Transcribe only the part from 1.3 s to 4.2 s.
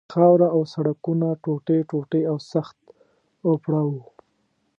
ټوټې ټوټې او سخت اوپړه وو.